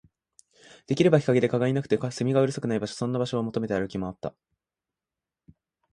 [0.87, 4.33] できれば日陰で、蚊がいなくて、蝉がうるさくない場所、そんな場所を求めて歩き回った